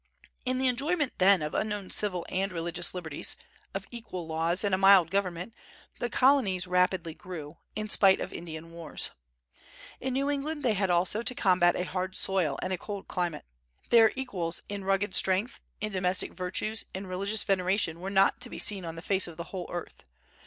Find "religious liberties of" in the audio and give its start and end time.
2.51-3.85